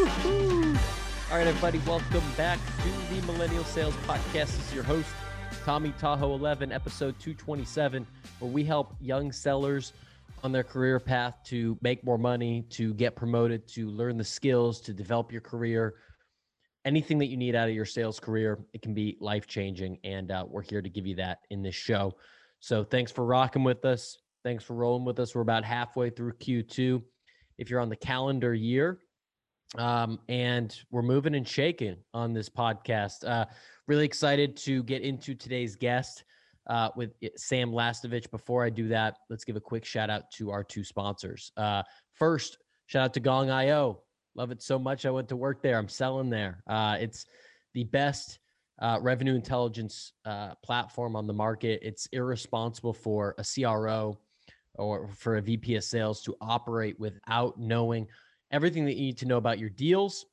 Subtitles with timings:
[0.00, 0.06] All
[1.36, 4.32] right, everybody, welcome back to the Millennial Sales Podcast.
[4.32, 5.10] This is your host,
[5.66, 8.06] Tommy Tahoe 11, episode 227,
[8.38, 9.92] where we help young sellers
[10.42, 14.80] on their career path to make more money, to get promoted, to learn the skills,
[14.80, 15.96] to develop your career.
[16.86, 19.98] Anything that you need out of your sales career, it can be life changing.
[20.02, 22.16] And uh, we're here to give you that in this show.
[22.60, 24.16] So thanks for rocking with us.
[24.44, 25.34] Thanks for rolling with us.
[25.34, 27.02] We're about halfway through Q2.
[27.58, 29.00] If you're on the calendar year,
[29.78, 33.26] um, and we're moving and shaking on this podcast.
[33.26, 33.46] Uh,
[33.86, 36.24] really excited to get into today's guest
[36.68, 38.30] uh, with Sam Lastovich.
[38.30, 41.52] Before I do that, let's give a quick shout out to our two sponsors.
[41.56, 41.82] Uh,
[42.14, 44.02] first, shout out to Gong.io.
[44.34, 45.06] Love it so much.
[45.06, 45.78] I went to work there.
[45.78, 46.62] I'm selling there.
[46.66, 47.26] Uh, it's
[47.74, 48.38] the best
[48.80, 51.80] uh, revenue intelligence uh, platform on the market.
[51.82, 54.18] It's irresponsible for a CRO
[54.76, 58.06] or for a VP of sales to operate without knowing
[58.50, 60.26] everything that you need to know about your deals,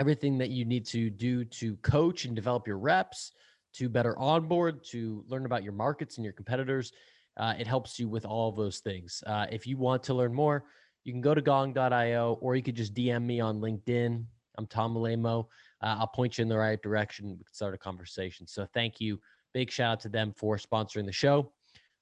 [0.00, 3.32] everything that you need to do to coach and develop your reps,
[3.74, 6.92] to better onboard, to learn about your markets and your competitors.
[7.36, 9.22] Uh, it helps you with all of those things.
[9.26, 10.64] Uh, if you want to learn more,
[11.04, 14.24] you can go to gong.io or you could just DM me on LinkedIn.
[14.58, 15.46] I'm Tom Alaimo.
[15.82, 17.30] Uh, I'll point you in the right direction.
[17.30, 18.46] We can start a conversation.
[18.46, 19.18] So thank you.
[19.54, 21.52] Big shout out to them for sponsoring the show.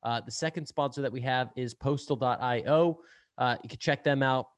[0.02, 2.98] Uh, the second sponsor that we have is postal.io.
[3.38, 4.48] Uh, you can check them out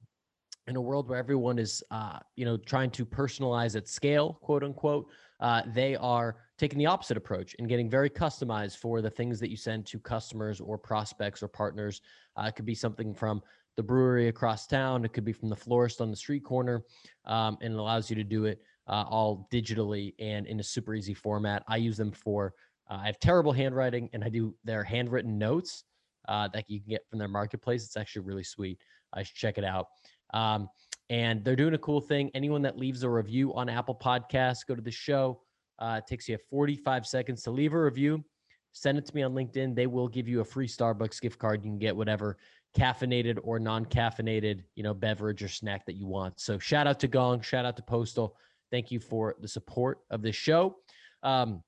[0.69, 4.63] in a world where everyone is uh, you know trying to personalize at scale quote
[4.63, 5.09] unquote
[5.41, 9.51] uh, they are taking the opposite approach and getting very customized for the things that
[9.51, 12.01] you send to customers or prospects or partners.
[12.37, 13.43] Uh, it could be something from
[13.77, 15.05] the brewery across town.
[15.05, 16.85] It could be from the florist on the street corner
[17.25, 20.95] um, and it allows you to do it uh, all digitally and in a super
[20.95, 21.65] easy format.
[21.67, 22.55] I use them for
[22.89, 25.85] uh, i have terrible handwriting and i do their handwritten notes
[26.29, 27.85] uh, that you can get from their marketplace.
[27.85, 28.79] It's actually really sweet.
[29.13, 29.89] I should check it out
[30.33, 30.69] um,
[31.11, 32.31] and they're doing a cool thing.
[32.35, 35.41] Anyone that leaves a review on Apple Podcasts, go to the show.
[35.79, 38.25] Uh, it takes you 45 seconds to leave a review.
[38.73, 39.75] Send it to me on LinkedIn.
[39.75, 41.65] They will give you a free Starbucks gift card.
[41.65, 42.39] You can get whatever
[42.77, 46.41] caffeinated or non-caffeinated, you know, beverage or snack that you want.
[46.41, 48.37] So shout out to Gong, shout out to Postal.
[48.71, 50.77] Thank you for the support of this show.
[51.23, 51.63] Um,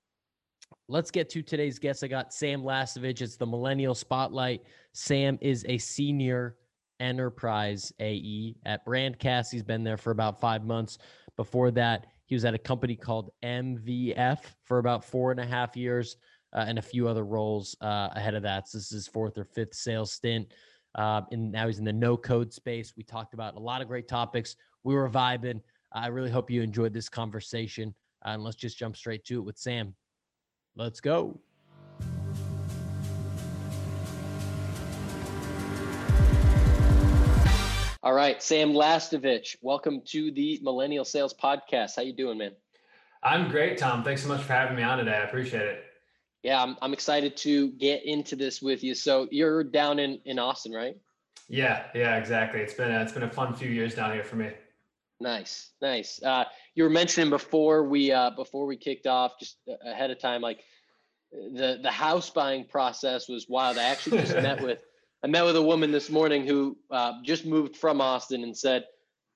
[0.89, 2.03] let's get to today's guest.
[2.03, 3.21] I got Sam Lastovich.
[3.21, 4.63] It's the Millennial Spotlight.
[4.95, 6.57] Sam is a senior
[7.05, 9.53] enterprise AE at Brandcast.
[9.53, 10.99] He's been there for about five months.
[11.37, 15.77] Before that, he was at a company called MVF for about four and a half
[15.77, 16.17] years
[16.55, 18.69] uh, and a few other roles uh, ahead of that.
[18.69, 20.53] So this is his fourth or fifth sales stint.
[20.95, 22.95] Uh, and now he's in the no code space.
[22.97, 24.57] We talked about a lot of great topics.
[24.85, 25.61] We were vibing.
[25.93, 27.95] I really hope you enjoyed this conversation.
[28.25, 29.95] Uh, and let's just jump straight to it with Sam.
[30.77, 31.41] Let's go.
[38.05, 41.97] All right, Sam Lastovich, welcome to the Millennial Sales Podcast.
[41.97, 42.51] How you doing, man?
[43.23, 44.05] I'm great, Tom.
[44.05, 45.15] Thanks so much for having me on today.
[45.15, 45.85] I appreciate it.
[46.43, 48.95] Yeah, I'm, I'm excited to get into this with you.
[48.95, 50.99] So you're down in, in Austin, right?
[51.49, 52.61] Yeah, yeah, exactly.
[52.61, 54.51] It's been a, it's been a fun few years down here for me.
[55.19, 56.23] Nice, nice.
[56.23, 56.45] Uh,
[56.75, 60.61] you were mentioning before we uh, before we kicked off, just ahead of time, like
[61.33, 63.79] the the house buying process was wild.
[63.79, 64.81] I actually just met with
[65.25, 68.85] I met with a woman this morning who uh, just moved from Austin and said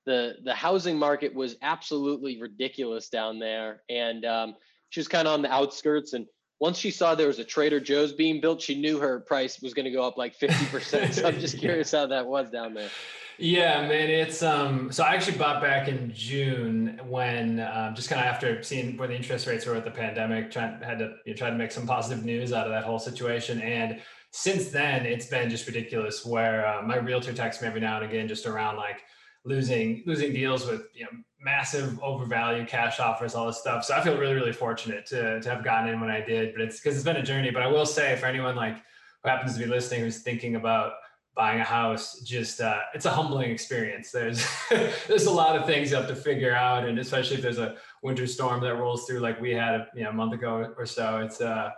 [0.04, 4.54] the the housing market was absolutely ridiculous down there, and um,
[4.91, 6.12] she was kind of on the outskirts.
[6.12, 6.26] And
[6.60, 9.72] once she saw there was a Trader Joe's being built, she knew her price was
[9.72, 11.15] going to go up like fifty percent.
[11.15, 12.91] so I'm just curious how that was down there.
[13.38, 14.93] Yeah, man, it's um.
[14.93, 19.09] So I actually bought back in June when um, just kind of after seeing where
[19.09, 21.72] the interest rates were with the pandemic, trying had to you know, try to make
[21.72, 26.24] some positive news out of that whole situation and since then, it's been just ridiculous.
[26.24, 29.00] Where uh, my realtor texts me every now and again, just around like
[29.44, 33.84] losing losing deals with you know massive overvalued cash offers, all this stuff.
[33.84, 36.52] So I feel really really fortunate to to have gotten in when I did.
[36.54, 37.50] But it's because it's been a journey.
[37.50, 38.76] But I will say for anyone like
[39.22, 40.92] who happens to be listening who's thinking about
[41.34, 44.44] buying a house just uh, it's a humbling experience there's
[45.06, 47.76] there's a lot of things you have to figure out and especially if there's a
[48.02, 51.19] winter storm that rolls through like we had you know, a month ago or so
[51.19, 51.70] it's uh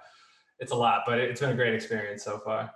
[0.61, 2.71] it's a lot, but it's been a great experience so far.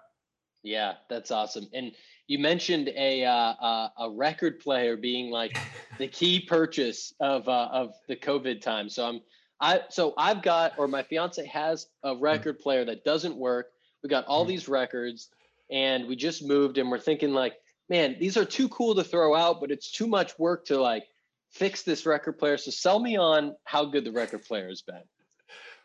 [0.63, 1.69] Yeah, that's awesome.
[1.75, 1.93] And
[2.27, 5.57] you mentioned a uh, a record player being like
[5.99, 8.89] the key purchase of uh, of the COVID time.
[8.89, 9.21] So I'm
[9.61, 13.67] I so I've got or my fiance has a record player that doesn't work.
[14.03, 14.49] We got all mm.
[14.49, 15.29] these records,
[15.71, 17.55] and we just moved, and we're thinking like,
[17.91, 21.05] man, these are too cool to throw out, but it's too much work to like
[21.53, 22.57] fix this record player.
[22.57, 25.03] So sell me on how good the record player has been.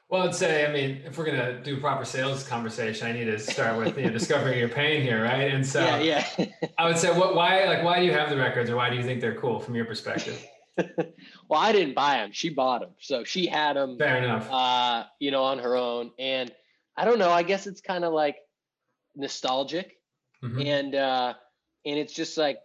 [0.09, 3.37] Well, I'd say, I mean, if we're gonna do proper sales conversation, I need to
[3.37, 5.51] start with you know, discovering your pain here, right?
[5.53, 6.45] And so, yeah, yeah.
[6.79, 8.95] I would say, what, why, like, why do you have the records, or why do
[8.95, 10.43] you think they're cool from your perspective?
[11.47, 12.31] well, I didn't buy them.
[12.31, 13.99] She bought them, so she had them.
[13.99, 14.49] Fair enough.
[14.51, 16.51] Uh, you know, on her own, and
[16.97, 17.29] I don't know.
[17.29, 18.37] I guess it's kind of like
[19.15, 19.99] nostalgic,
[20.43, 20.65] Mhm.
[20.65, 21.33] and uh,
[21.85, 22.57] and it's just like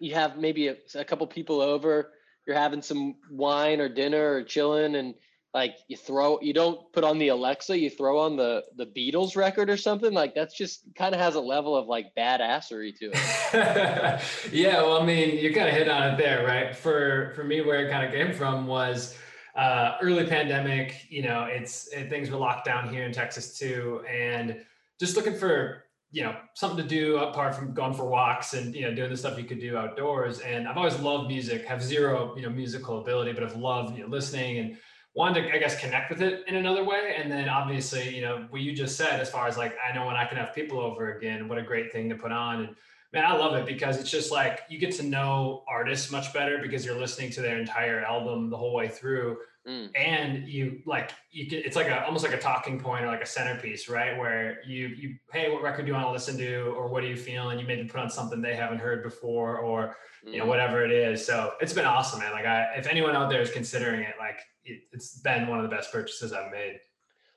[0.00, 2.12] you have maybe a, a couple people over,
[2.46, 5.14] you're having some wine or dinner or chilling, and
[5.54, 9.36] like you throw, you don't put on the Alexa, you throw on the the Beatles
[9.36, 10.12] record or something.
[10.12, 14.22] Like that's just kind of has a level of like badassery to it.
[14.52, 16.74] yeah, well, I mean, you kind of hit on it there, right?
[16.74, 19.16] For for me, where it kind of came from was
[19.54, 21.06] uh, early pandemic.
[21.08, 24.60] You know, it's it, things were locked down here in Texas too, and
[24.98, 28.82] just looking for you know something to do apart from going for walks and you
[28.82, 30.40] know doing the stuff you could do outdoors.
[30.40, 34.02] And I've always loved music, have zero you know musical ability, but I've loved you
[34.02, 34.76] know listening and
[35.14, 37.14] wanted to, I guess, connect with it in another way.
[37.16, 40.06] And then obviously, you know, what you just said, as far as like, I know
[40.06, 42.64] when I can have people over again, what a great thing to put on.
[42.64, 42.76] And
[43.12, 46.58] man, I love it because it's just like you get to know artists much better
[46.58, 49.38] because you're listening to their entire album the whole way through.
[49.66, 49.90] Mm.
[49.94, 53.22] And you like you get it's like a almost like a talking point or like
[53.22, 54.16] a centerpiece, right?
[54.18, 57.06] Where you you hey, what record do you want to listen to, or what are
[57.06, 57.52] you feeling?
[57.52, 60.48] And you maybe put on something they haven't heard before, or you know Mm.
[60.48, 61.24] whatever it is.
[61.24, 62.32] So it's been awesome, man.
[62.32, 65.70] Like I, if anyone out there is considering it, like it, it's been one of
[65.70, 66.78] the best purchases I've made.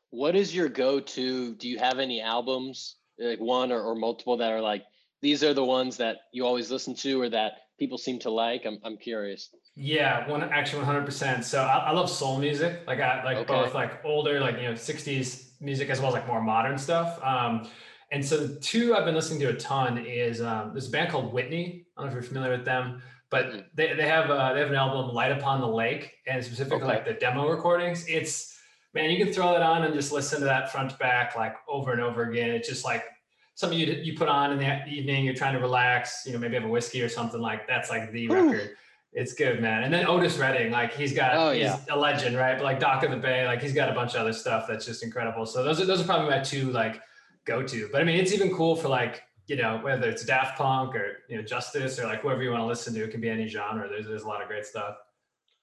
[0.09, 1.55] What is your go-to?
[1.55, 4.83] Do you have any albums, like one or, or multiple, that are like
[5.21, 8.65] these are the ones that you always listen to or that people seem to like?
[8.65, 9.49] I'm I'm curious.
[9.79, 11.05] Yeah, one actually 100.
[11.05, 13.53] percent So I, I love soul music, like I like Okay.
[13.53, 17.23] both like older, like you know 60s music as well as like more modern stuff.
[17.23, 17.69] Um,
[18.11, 21.11] and so the two I've been listening to a ton is um, there's a band
[21.11, 21.85] called Whitney.
[21.95, 24.69] I don't know if you're familiar with them, but they, they have uh, they have
[24.69, 26.87] an album Light Upon the Lake, and specifically Okay.
[26.87, 28.03] like the demo recordings.
[28.07, 28.57] It's
[28.95, 31.55] man, you can throw that on and just listen to that front to back like
[31.67, 32.49] over and over again.
[32.49, 33.03] It's just like
[33.53, 35.23] something you you put on in the evening.
[35.23, 38.11] You're trying to relax, you know, maybe have a whiskey or something like that's like
[38.11, 38.41] the Whew.
[38.51, 38.71] record.
[39.19, 39.83] It's good, man.
[39.83, 41.79] And then Otis Redding, like he's got, Oh, he's yeah.
[41.89, 42.55] a legend, right?
[42.55, 44.85] But like Dock of the Bay, like he's got a bunch of other stuff that's
[44.85, 45.45] just incredible.
[45.47, 47.01] So those are those are probably my two like
[47.45, 47.89] go to.
[47.91, 51.17] But I mean, it's even cool for like you know whether it's Daft Punk or
[51.29, 53.03] you know Justice or like whoever you want to listen to.
[53.03, 53.89] It can be any genre.
[53.89, 54.97] There's there's a lot of great stuff.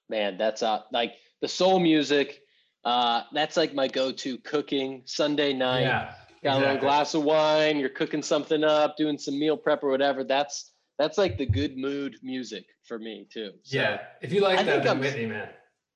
[0.09, 2.41] Man, that's uh like the soul music.
[2.83, 5.81] Uh, that's like my go-to cooking Sunday night.
[5.81, 6.13] yeah,
[6.43, 7.79] Got a little glass of wine.
[7.79, 10.23] You're cooking something up, doing some meal prep or whatever.
[10.23, 13.51] That's that's like the good mood music for me too.
[13.63, 15.49] So yeah, if you like I that, think I'm- Whitney, man.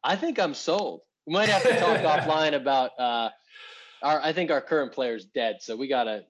[0.04, 1.01] I think I'm sold.
[1.28, 3.30] We might have to talk offline about uh
[4.01, 6.24] our I think our current player's dead, so we gotta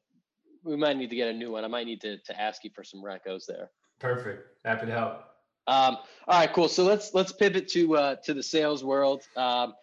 [0.64, 1.64] we might need to get a new one.
[1.64, 3.72] I might need to to ask you for some recos there.
[4.00, 4.48] Perfect.
[4.66, 5.24] Happy to help.
[5.68, 6.68] Um, all right, cool.
[6.68, 9.22] So let's let's pivot to uh, to the sales world.
[9.38, 9.74] Um,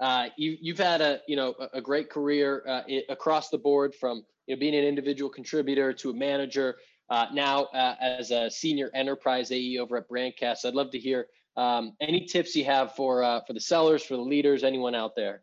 [0.00, 3.94] uh, you you've had a you know a, a great career uh, across the board
[3.94, 6.76] from you know being an individual contributor to a manager.
[7.08, 11.26] Uh, now uh, as a senior enterprise AE over at Brandcast, I'd love to hear
[11.56, 15.14] um, any tips you have for uh, for the sellers, for the leaders, anyone out
[15.16, 15.42] there.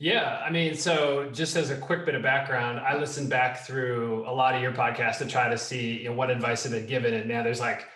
[0.00, 4.24] Yeah, I mean, so just as a quick bit of background, I listened back through
[4.28, 6.86] a lot of your podcasts to try to see you know, what advice have been
[6.86, 7.86] given, and now there's like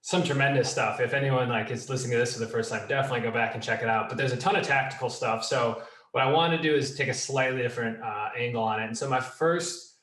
[0.00, 1.00] some tremendous stuff.
[1.00, 3.62] If anyone like is listening to this for the first time, definitely go back and
[3.62, 4.08] check it out.
[4.08, 5.44] But there's a ton of tactical stuff.
[5.44, 8.86] So what I want to do is take a slightly different uh, angle on it.
[8.86, 9.93] And so my first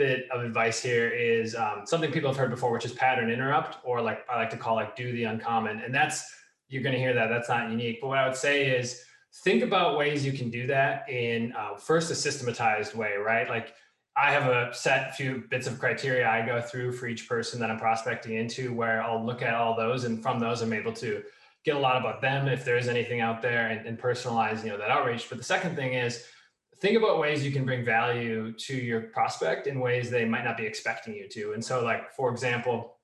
[0.00, 3.76] bit of advice here is um, something people have heard before, which is pattern interrupt,
[3.84, 5.82] or like I like to call like do the uncommon.
[5.84, 6.24] And that's
[6.70, 7.28] you're going to hear that.
[7.28, 7.98] That's not unique.
[8.00, 9.04] But what I would say is
[9.44, 13.46] think about ways you can do that in uh, first a systematized way, right?
[13.46, 13.74] Like
[14.16, 17.70] I have a set few bits of criteria I go through for each person that
[17.70, 21.22] I'm prospecting into, where I'll look at all those, and from those I'm able to
[21.62, 24.70] get a lot about them if there is anything out there and, and personalize, you
[24.70, 25.28] know, that outreach.
[25.28, 26.24] But the second thing is
[26.80, 30.56] think about ways you can bring value to your prospect in ways they might not
[30.56, 31.52] be expecting you to.
[31.52, 32.96] And so, like for example,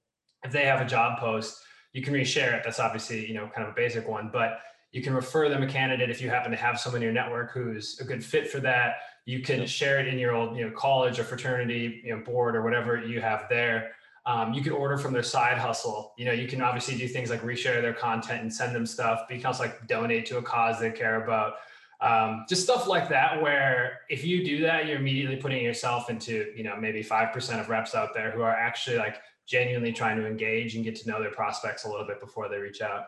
[0.43, 2.63] if they have a job post, you can reshare it.
[2.65, 4.61] That's obviously you know kind of a basic one, but
[4.93, 7.53] you can refer them a candidate if you happen to have someone in your network
[7.53, 8.97] who's a good fit for that.
[9.27, 12.57] You can share it in your old, you know, college or fraternity, you know, board
[12.57, 13.91] or whatever you have there.
[14.25, 16.15] Um, you can order from their side hustle.
[16.17, 19.23] You know, you can obviously do things like reshare their content and send them stuff,
[19.29, 21.55] but you can also like donate to a cause they care about.
[22.01, 26.53] Um, just stuff like that, where if you do that, you're immediately putting yourself into,
[26.55, 30.27] you know, maybe 5% of reps out there who are actually like genuinely trying to
[30.27, 33.05] engage and get to know their prospects a little bit before they reach out.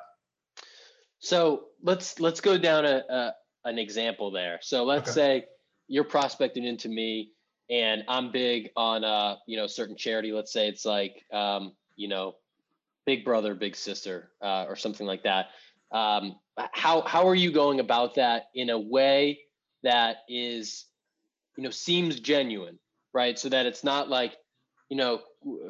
[1.19, 3.33] So let's let's go down a, a
[3.65, 4.59] an example there.
[4.63, 5.41] So let's Okay.
[5.41, 5.45] say
[5.89, 7.33] you're prospecting into me,
[7.69, 10.33] and I'm big on uh you know certain charity.
[10.33, 12.37] Let's say it's like um you know
[13.05, 15.47] Big Brother Big Sister uh, or something like that.
[15.93, 16.37] Um,
[16.73, 19.41] how how are you going about that in a way
[19.83, 20.87] that is
[21.57, 22.79] you know seems genuine,
[23.15, 23.39] right?
[23.39, 24.37] So that it's not like
[24.91, 25.21] you know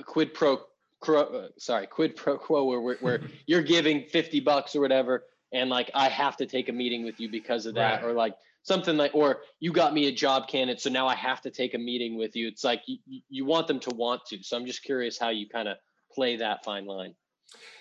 [0.06, 0.60] quid pro
[1.06, 5.24] uh, sorry, quid pro quo where, where, where you're giving 50 bucks or whatever.
[5.52, 8.02] And like, I have to take a meeting with you because of that.
[8.02, 8.10] Right.
[8.10, 10.80] Or like something like, or you got me a job candidate.
[10.80, 12.48] So now I have to take a meeting with you.
[12.48, 12.98] It's like, you,
[13.28, 14.42] you want them to want to.
[14.42, 15.78] So I'm just curious how you kind of
[16.12, 17.14] play that fine line.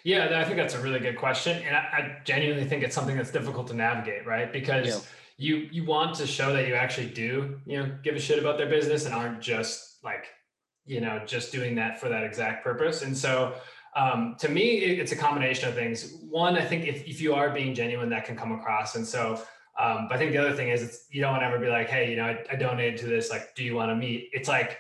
[0.04, 1.62] Yeah, I think that's a really good question.
[1.64, 4.52] And I, I genuinely think it's something that's difficult to navigate, right?
[4.54, 5.00] Because yeah.
[5.38, 8.58] you you want to show that you actually do, you know, give a shit about
[8.58, 10.28] their business and aren't just like
[10.88, 13.54] you know just doing that for that exact purpose and so
[13.96, 17.50] um, to me it's a combination of things one i think if, if you are
[17.50, 19.42] being genuine that can come across and so
[19.78, 21.68] um, but i think the other thing is it's you don't want to ever be
[21.68, 24.30] like hey you know I, I donated to this like do you want to meet
[24.32, 24.80] it's like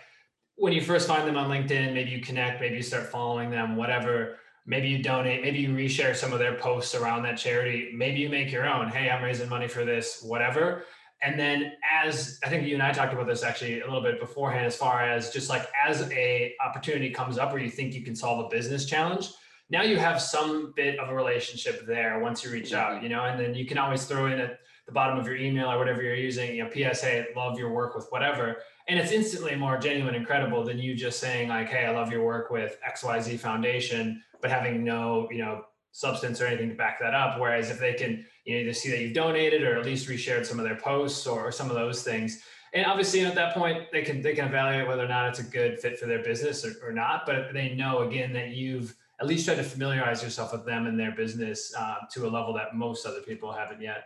[0.55, 3.75] when you first find them on linkedin maybe you connect maybe you start following them
[3.75, 7.91] whatever maybe you donate maybe you reshare some of their posts around that charity.
[7.95, 8.89] Maybe you make your own.
[8.89, 10.83] Hey i'm raising money for this whatever.
[11.23, 14.19] And then as i think you and i talked about this actually a little bit
[14.19, 18.03] beforehand as far as just like as a opportunity comes up where you think you
[18.03, 19.29] can solve a business challenge
[19.69, 23.03] now you have some bit of a relationship there once you reach out mm-hmm.
[23.03, 25.71] you know and then you can always throw in at the bottom of your email
[25.71, 29.55] or whatever you're using you know psa love your work with whatever and it's instantly
[29.55, 32.77] more genuine and credible than you just saying like hey i love your work with
[32.95, 37.69] xyz foundation but having no you know substance or anything to back that up whereas
[37.69, 40.57] if they can you know, either see that you've donated or at least reshared some
[40.57, 42.41] of their posts or, or some of those things.
[42.73, 45.43] And obviously, at that point, they can they can evaluate whether or not it's a
[45.43, 47.25] good fit for their business or, or not.
[47.25, 50.99] But they know again that you've at least tried to familiarize yourself with them and
[50.99, 54.05] their business uh, to a level that most other people haven't yet.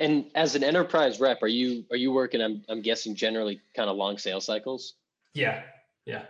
[0.00, 2.40] And as an enterprise rep, are you are you working?
[2.40, 4.94] I'm I'm guessing generally kind of long sales cycles.
[5.34, 5.62] Yeah,
[6.06, 6.22] yeah.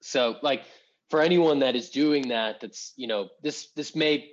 [0.00, 0.62] So like
[1.10, 4.30] for anyone that is doing that, that's you know this this may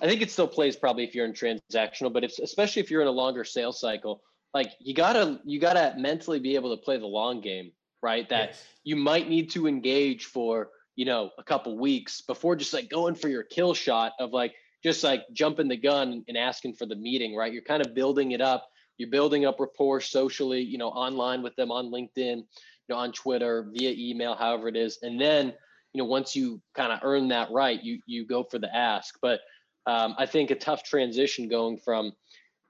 [0.00, 3.02] I think it still plays probably if you're in transactional, but if especially if you're
[3.02, 4.22] in a longer sales cycle,
[4.54, 8.28] like you gotta you gotta mentally be able to play the long game, right?
[8.28, 8.64] That yes.
[8.84, 13.16] you might need to engage for you know a couple weeks before just like going
[13.16, 16.96] for your kill shot of like just like jumping the gun and asking for the
[16.96, 17.52] meeting, right?
[17.52, 18.68] You're kind of building it up.
[18.96, 22.44] You're building up rapport socially, you know, online with them on LinkedIn, you
[22.88, 25.52] know, on Twitter, via email, however it is, and then
[25.92, 29.16] you know once you kind of earn that right, you you go for the ask,
[29.22, 29.40] but
[29.86, 32.12] um, I think a tough transition going from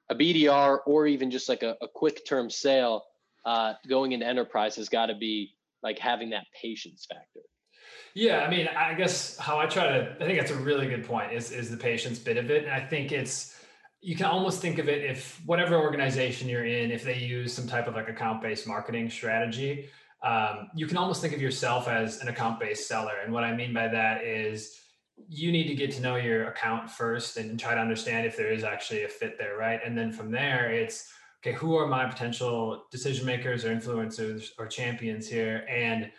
[0.08, 3.04] a BDR or even just like a, a quick term sale
[3.44, 7.40] uh, going into enterprise has got to be like having that patience factor.
[8.14, 11.04] Yeah, I mean, I guess how I try to, I think that's a really good
[11.04, 12.64] point is, is the patience bit of it.
[12.64, 13.56] And I think it's,
[14.00, 17.66] you can almost think of it if whatever organization you're in, if they use some
[17.66, 19.88] type of like account based marketing strategy,
[20.22, 23.14] um, you can almost think of yourself as an account based seller.
[23.24, 24.80] And what I mean by that is,
[25.28, 28.52] you need to get to know your account first and try to understand if there
[28.52, 29.80] is actually a fit there, right?
[29.84, 34.68] And then from there, it's okay, who are my potential decision makers or influencers or
[34.68, 35.66] champions here?
[35.68, 36.12] And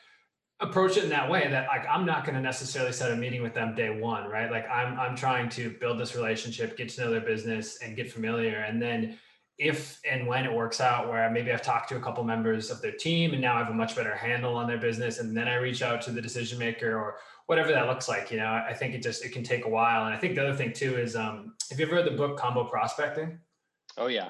[0.61, 3.41] approach it in that way that like I'm not going to necessarily set a meeting
[3.41, 4.51] with them day one, right?
[4.51, 8.11] Like I'm I'm trying to build this relationship, get to know their business and get
[8.11, 8.57] familiar.
[8.57, 9.17] And then
[9.57, 12.81] if and when it works out where maybe I've talked to a couple members of
[12.81, 15.47] their team and now I have a much better handle on their business and then
[15.47, 18.31] I reach out to the decision maker or whatever that looks like.
[18.31, 20.05] You know, I think it just it can take a while.
[20.05, 22.37] And I think the other thing too is um have you ever read the book
[22.37, 23.39] Combo Prospecting?
[23.97, 24.29] Oh yeah.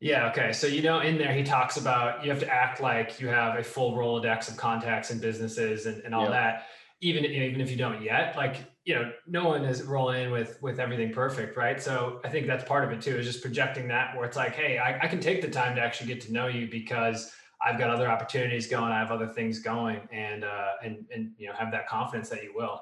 [0.00, 0.52] Yeah, okay.
[0.52, 3.58] So you know in there he talks about you have to act like you have
[3.58, 6.32] a full Rolodex of contacts and businesses and, and all yep.
[6.32, 6.66] that.
[7.02, 10.60] Even even if you don't yet, like you know, no one is rolling in with
[10.62, 11.80] with everything perfect, right?
[11.80, 14.54] So I think that's part of it too, is just projecting that where it's like,
[14.54, 17.78] hey, I, I can take the time to actually get to know you because I've
[17.78, 18.90] got other opportunities going.
[18.90, 22.42] I have other things going, and uh, and and you know have that confidence that
[22.42, 22.80] you will.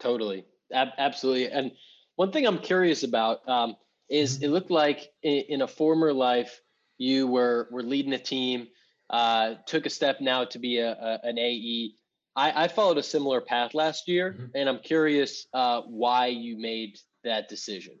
[0.00, 1.50] Totally, Ab- absolutely.
[1.50, 1.72] And
[2.16, 3.76] one thing I'm curious about um,
[4.12, 4.44] is mm-hmm.
[4.44, 6.60] it looked like in, in, a former life
[6.98, 8.68] you were were leading a team,
[9.10, 11.94] uh, took a step now to be a, a an AE.
[12.34, 14.46] I, I, followed a similar path last year, mm-hmm.
[14.54, 17.94] and I'm curious uh, why you made that decision.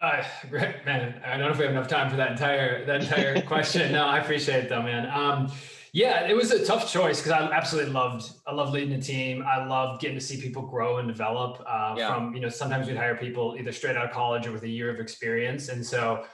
[0.00, 1.20] Uh, great, man.
[1.24, 3.92] I don't know if we have enough time for that entire that entire question.
[3.92, 5.08] No, I appreciate it though, man.
[5.10, 5.52] Um,
[5.92, 9.44] yeah, it was a tough choice because I absolutely loved I love leading a team.
[9.46, 11.62] I loved getting to see people grow and develop.
[11.66, 12.14] Uh, yeah.
[12.14, 14.68] From you know, sometimes we'd hire people either straight out of college or with a
[14.68, 16.24] year of experience, and so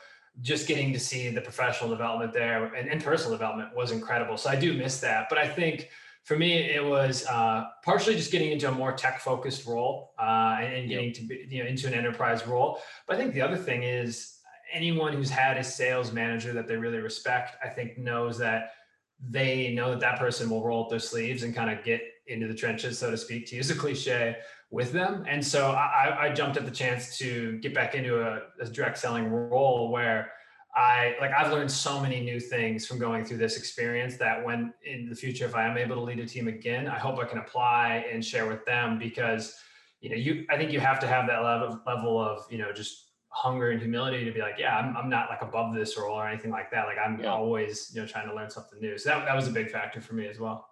[0.40, 4.36] just getting to see the professional development there and, and personal development was incredible.
[4.36, 5.90] So I do miss that, but I think
[6.24, 10.56] for me, it was uh, partially just getting into a more tech focused role uh,
[10.58, 12.78] and, getting to be, you know into an enterprise role.
[13.06, 14.38] But I think the other thing is
[14.72, 18.72] anyone who's had a sales manager that they really respect, I think knows that
[19.20, 22.46] they know that that person will roll up their sleeves and kind of get into
[22.46, 24.36] the trenches, so to speak, to use a cliche
[24.70, 25.24] with them.
[25.28, 28.98] And so I, I jumped at the chance to get back into a, a direct
[28.98, 30.32] selling role where
[30.76, 34.74] I like I've learned so many new things from going through this experience that when
[34.84, 37.24] in the future, if I am able to lead a team again, I hope I
[37.26, 39.54] can apply and share with them because
[40.00, 42.72] you know, you I think you have to have that level level of, you know,
[42.72, 46.14] just hunger and humility to be like, yeah, I'm, I'm not like above this role
[46.14, 46.86] or anything like that.
[46.86, 47.32] Like I'm yeah.
[47.32, 48.96] always, you know, trying to learn something new.
[48.96, 50.68] So that, that was a big factor for me as well.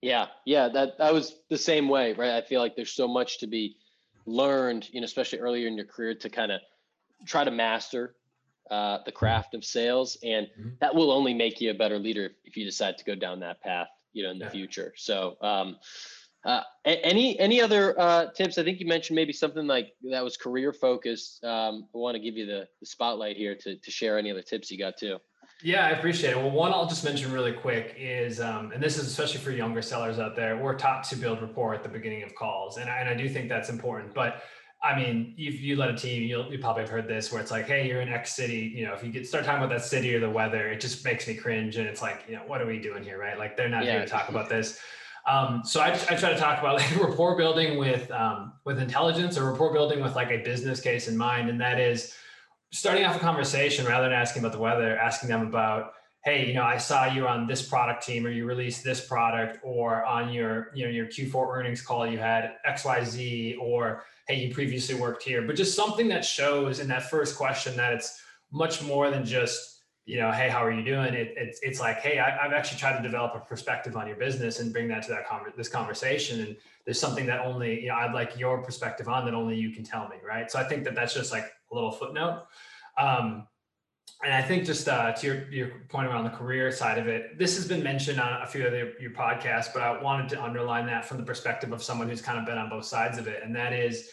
[0.00, 0.26] Yeah.
[0.46, 0.68] Yeah.
[0.68, 2.32] That, that was the same way, right?
[2.32, 3.76] I feel like there's so much to be
[4.26, 6.60] learned, you know, especially earlier in your career to kind of
[7.26, 8.14] try to master
[8.70, 10.16] uh, the craft of sales.
[10.22, 10.68] And mm-hmm.
[10.80, 13.60] that will only make you a better leader if you decide to go down that
[13.60, 14.50] path, you know, in the yeah.
[14.50, 14.94] future.
[14.96, 15.76] So, um,
[16.48, 18.56] uh, any any other uh, tips?
[18.56, 21.44] I think you mentioned maybe something like that was career focused.
[21.44, 24.42] Um, I want to give you the, the spotlight here to to share any other
[24.42, 25.18] tips you got too.
[25.62, 26.36] Yeah, I appreciate it.
[26.36, 29.82] Well, one I'll just mention really quick is, um, and this is especially for younger
[29.82, 32.98] sellers out there, we're taught to build rapport at the beginning of calls, and I,
[32.98, 34.14] and I do think that's important.
[34.14, 34.42] But
[34.82, 37.50] I mean, if you let a team, you'll you probably have heard this where it's
[37.50, 38.72] like, hey, you're in X city.
[38.74, 41.04] You know, if you get start talking about that city or the weather, it just
[41.04, 43.36] makes me cringe, and it's like, you know, what are we doing here, right?
[43.36, 43.92] Like they're not yeah.
[43.92, 44.80] here to talk about this.
[45.28, 49.36] Um, so I, I, try to talk about like rapport building with um, with intelligence
[49.36, 52.14] or rapport building with like a business case in mind, and that is
[52.72, 55.92] starting off a conversation rather than asking about the weather, asking them about,
[56.24, 59.58] hey, you know, I saw you on this product team, or you released this product,
[59.62, 64.04] or on your you know your Q4 earnings call you had X Y Z, or
[64.28, 67.92] hey, you previously worked here, but just something that shows in that first question that
[67.92, 69.77] it's much more than just
[70.08, 71.12] you know, hey, how are you doing?
[71.12, 74.16] It, it's it's like, hey, I, have actually tried to develop a perspective on your
[74.16, 76.40] business and bring that to that con- this conversation.
[76.40, 79.70] And there's something that only, you know, I'd like your perspective on that only you
[79.70, 80.50] can tell me, right?
[80.50, 82.46] So I think that that's just like a little footnote.
[82.96, 83.46] Um,
[84.24, 87.38] and I think just uh, to your, your point around the career side of it,
[87.38, 90.42] this has been mentioned on a few of the, your podcasts, but I wanted to
[90.42, 93.26] underline that from the perspective of someone who's kind of been on both sides of
[93.26, 93.42] it.
[93.44, 94.08] And that is,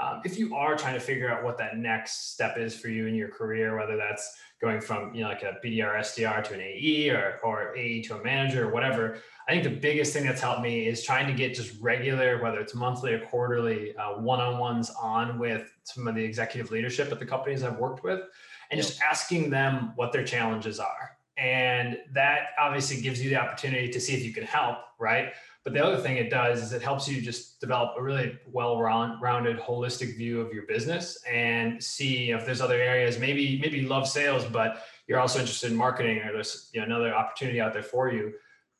[0.00, 3.06] um, if you are trying to figure out what that next step is for you
[3.06, 6.60] in your career, whether that's going from you know like a BDR SDR to an
[6.60, 9.18] AE or or AE to a manager or whatever.
[9.48, 12.60] I think the biggest thing that's helped me is trying to get just regular, whether
[12.60, 17.26] it's monthly or quarterly, uh, one-on-ones on with some of the executive leadership at the
[17.26, 18.20] companies I've worked with,
[18.70, 21.16] and just asking them what their challenges are.
[21.40, 25.32] And that obviously gives you the opportunity to see if you can help, right?
[25.64, 29.58] But the other thing it does is it helps you just develop a really well-rounded,
[29.58, 33.18] holistic view of your business and see if there's other areas.
[33.18, 36.86] Maybe maybe you love sales, but you're also interested in marketing, or there's you know
[36.86, 38.32] another opportunity out there for you.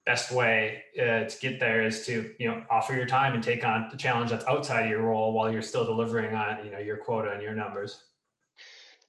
[0.07, 3.65] Best way uh, to get there is to you know offer your time and take
[3.65, 6.79] on the challenge that's outside of your role while you're still delivering on you know
[6.79, 8.05] your quota and your numbers.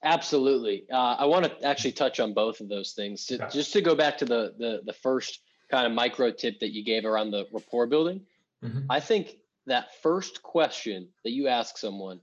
[0.04, 0.84] Absolutely.
[0.92, 3.26] Uh, I want to actually touch on both of those things.
[3.26, 6.72] To, Just to go back to the the the first kind of micro tip that
[6.72, 8.20] you gave around the rapport building.
[8.64, 8.90] Mm-hmm.
[8.90, 9.36] I think
[9.66, 12.20] that first question that you ask someone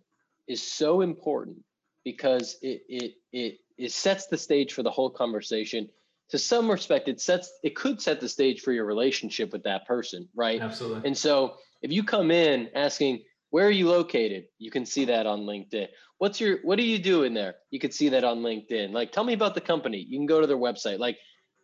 [0.47, 1.57] is so important
[2.03, 5.89] because it it it it sets the stage for the whole conversation.
[6.29, 9.87] To some respect, it sets it could set the stage for your relationship with that
[9.87, 10.61] person, right?
[10.61, 11.07] Absolutely.
[11.07, 14.45] And so if you come in asking, where are you located?
[14.57, 15.87] You can see that on LinkedIn.
[16.17, 17.55] What's your what do you do in there?
[17.71, 18.91] You can see that on LinkedIn.
[18.91, 20.05] Like tell me about the company.
[20.07, 20.99] You can go to their website.
[20.99, 21.17] Like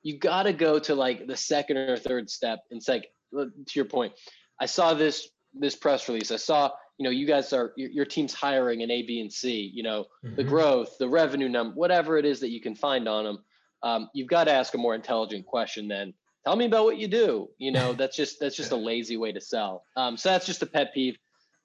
[0.04, 2.60] you got to go to like the second or third step.
[2.70, 4.14] And it's like to your point,
[4.60, 6.32] I saw this this press release.
[6.32, 9.32] I saw you know you guys are your, your team's hiring an A, B, and
[9.32, 9.72] C.
[9.74, 10.36] You know mm-hmm.
[10.36, 13.44] the growth, the revenue number, whatever it is that you can find on them.
[13.84, 16.14] Um, you've got to ask a more intelligent question than
[16.46, 17.50] tell me about what you do.
[17.58, 19.86] You know that's just that's just a lazy way to sell.
[19.96, 21.18] Um, so that's just a pet peeve.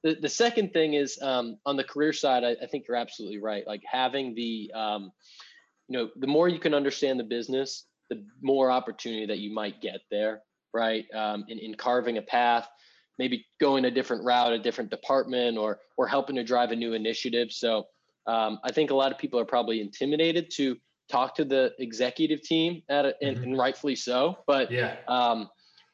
[0.03, 3.39] The, the second thing is um, on the career side, I, I, think you're absolutely
[3.39, 3.67] right.
[3.67, 5.13] Like having the, um,
[5.89, 9.81] you know, the more you can understand the business, the more opportunity that you might
[9.81, 11.05] get there, right?
[11.15, 12.67] Um, in, in carving a path,
[13.19, 16.95] maybe going a different route, a different department, or or helping to drive a new
[16.95, 17.53] initiative.
[17.53, 17.85] So
[18.27, 20.77] um, I think a lot of people are probably intimidated to
[21.11, 23.45] talk to the executive team at a, and, mm-hmm.
[23.45, 24.39] and, rightfully so.
[24.47, 24.97] But yeah.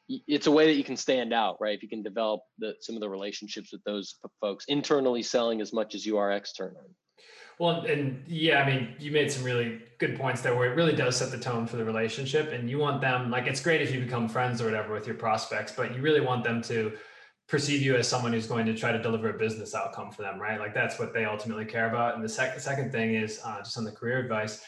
[0.09, 1.75] It's a way that you can stand out, right?
[1.75, 5.73] If you can develop the, some of the relationships with those folks internally selling as
[5.73, 6.95] much as you are externally.
[7.59, 10.95] Well, and yeah, I mean, you made some really good points there where it really
[10.95, 12.53] does set the tone for the relationship.
[12.53, 15.15] And you want them, like, it's great if you become friends or whatever with your
[15.15, 16.93] prospects, but you really want them to
[17.49, 20.39] perceive you as someone who's going to try to deliver a business outcome for them,
[20.39, 20.59] right?
[20.59, 22.13] Like, that's what they ultimately care about.
[22.13, 24.63] And the second second thing is uh, just on the career advice.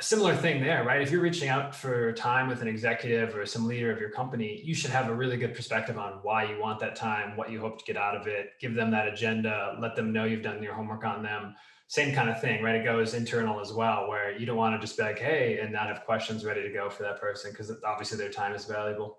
[0.00, 1.02] Similar thing there, right?
[1.02, 4.62] If you're reaching out for time with an executive or some leader of your company,
[4.64, 7.60] you should have a really good perspective on why you want that time, what you
[7.60, 8.52] hope to get out of it.
[8.60, 11.56] Give them that agenda, let them know you've done your homework on them
[11.88, 12.76] same kind of thing, right?
[12.76, 15.72] It goes internal as well, where you don't want to just be like, hey, and
[15.72, 19.18] not have questions ready to go for that person because obviously their time is valuable.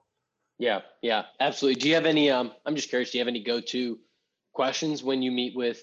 [0.60, 1.82] Yeah, yeah, absolutely.
[1.82, 2.30] Do you have any?
[2.30, 3.10] Um, I'm just curious.
[3.10, 3.98] Do you have any go-to
[4.54, 5.82] questions when you meet with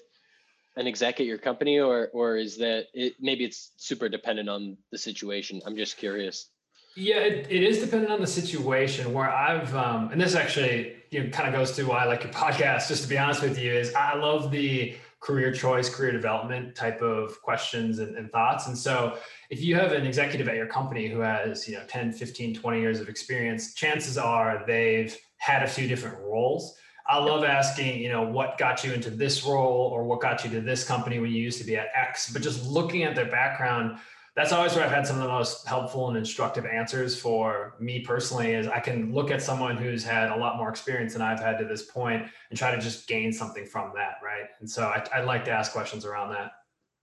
[0.77, 3.13] an exec at your company, or or is that it?
[3.19, 5.61] Maybe it's super dependent on the situation.
[5.65, 6.49] I'm just curious.
[6.95, 9.13] Yeah, it, it is dependent on the situation.
[9.13, 12.23] Where I've um, and this actually you know kind of goes to why I like
[12.23, 12.87] your podcast.
[12.87, 17.01] Just to be honest with you, is I love the career choice, career development type
[17.01, 18.67] of questions and, and, thoughts.
[18.67, 19.17] And so
[19.49, 22.79] if you have an executive at your company who has, you know, 10, 15, 20
[22.79, 26.77] years of experience, chances are they've had a few different roles.
[27.09, 30.49] I love asking, you know, what got you into this role or what got you
[30.51, 33.29] to this company when you used to be at X, but just looking at their
[33.31, 33.99] background,
[34.35, 38.01] that's always where I've had some of the most helpful and instructive answers for me
[38.01, 41.39] personally is I can look at someone who's had a lot more experience than I've
[41.39, 44.17] had to this point and try to just gain something from that.
[44.23, 44.45] Right.
[44.59, 46.51] And so I, I like to ask questions around that.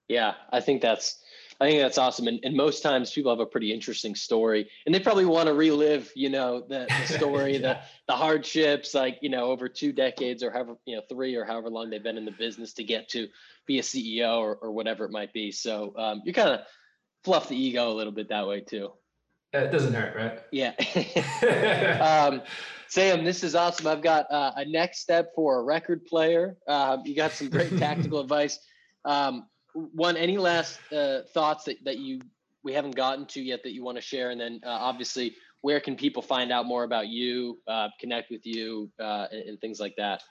[0.07, 1.24] Yeah, I think that's
[1.65, 2.29] I think that's awesome.
[2.29, 5.55] And, and most times people have a pretty interesting story and they probably want to
[5.55, 7.59] relive, you know, the, the story, yeah.
[7.59, 11.45] the, the hardships, like, you know, over two decades or however, you know, three or
[11.45, 13.29] however long they've been in the business to get to
[13.67, 15.51] be a CEO or, or whatever it might be.
[15.51, 16.61] So um, you're kind of
[17.25, 18.91] fluff the ego a little bit that way too.
[19.55, 20.41] It doesn't hurt, right?
[20.53, 20.75] Yeah.
[22.31, 22.43] um,
[22.89, 23.87] Sam, this is awesome.
[23.87, 26.59] I've got uh, a next step for a record player.
[26.69, 28.59] Um, you got some great tactical advice.
[29.07, 32.21] Um, one, any last uh, thoughts that, that you
[32.63, 34.31] we haven't gotten to yet that you want to share?
[34.31, 38.47] And then uh, obviously, where can people find out more about you, uh, connect with
[38.47, 40.23] you, uh, and, and things like that?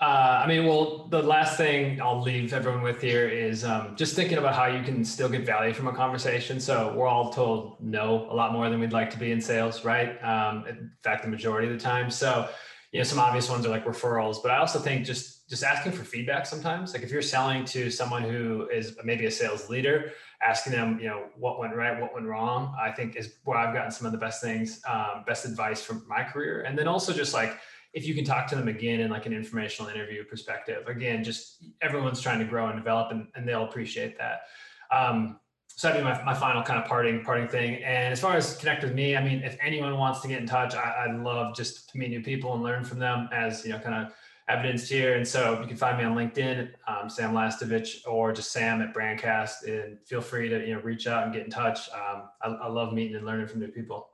[0.00, 4.14] Uh, I mean, well, the last thing I'll leave everyone with here is um, just
[4.14, 6.60] thinking about how you can still get value from a conversation.
[6.60, 9.84] So we're all told no a lot more than we'd like to be in sales,
[9.84, 10.22] right?
[10.22, 12.12] Um, in fact, the majority of the time.
[12.12, 12.48] So,
[12.92, 15.92] you know, some obvious ones are like referrals, but I also think just just asking
[15.92, 16.92] for feedback sometimes.
[16.92, 21.06] Like if you're selling to someone who is maybe a sales leader, asking them, you
[21.06, 24.12] know, what went right, what went wrong, I think is where I've gotten some of
[24.12, 26.62] the best things, um, best advice from my career.
[26.62, 27.58] And then also just like
[27.94, 31.64] if you can talk to them again in like an informational interview perspective, again, just
[31.80, 34.42] everyone's trying to grow and develop and, and they'll appreciate that.
[34.90, 35.40] Um,
[35.78, 37.76] so that'd be my, my final kind of parting parting thing.
[37.84, 40.46] And as far as connect with me, I mean, if anyone wants to get in
[40.46, 43.70] touch, I, I love just to meet new people and learn from them as, you
[43.70, 44.12] know, kind of
[44.48, 45.14] evidenced here.
[45.14, 48.92] And so you can find me on LinkedIn, um, Sam Lastovich, or just Sam at
[48.92, 49.68] Brandcast.
[49.68, 51.88] And feel free to, you know, reach out and get in touch.
[51.90, 54.08] Um, I, I love meeting and learning from new people.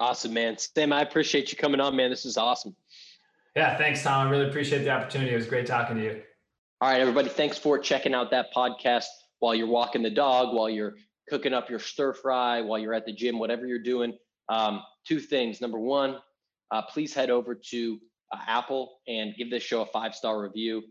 [0.00, 0.58] Awesome, man.
[0.58, 2.10] Sam, I appreciate you coming on, man.
[2.10, 2.76] This is awesome.
[3.56, 4.26] Yeah, thanks, Tom.
[4.26, 5.32] I really appreciate the opportunity.
[5.32, 6.20] It was great talking to you.
[6.82, 7.30] All right, everybody.
[7.30, 9.06] Thanks for checking out that podcast
[9.40, 10.94] while you're walking the dog, while you're
[11.28, 14.16] cooking up your stir fry, while you're at the gym, whatever you're doing.
[14.48, 15.60] Um, two things.
[15.60, 16.16] Number one,
[16.70, 17.98] uh, please head over to
[18.32, 20.82] uh, Apple and give this show a five star review.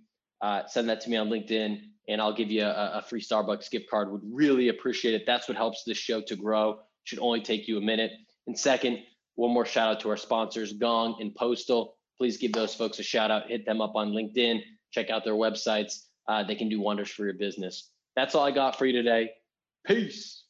[0.42, 3.70] Uh, send that to me on LinkedIn, and I'll give you a, a free Starbucks
[3.70, 4.12] gift card.
[4.12, 5.24] Would really appreciate it.
[5.26, 6.80] That's what helps this show to grow.
[7.04, 8.12] Should only take you a minute.
[8.48, 9.00] And second,
[9.36, 13.04] one more shout out to our sponsors, Gong and Postal please give those folks a
[13.04, 16.04] shout out, hit them up on LinkedIn, check out their websites.
[16.28, 17.90] Uh, they can do wonders for your business.
[18.20, 19.30] That's all I got for you today.
[19.88, 20.44] Peace.